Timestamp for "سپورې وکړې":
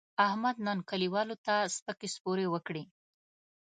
2.15-2.83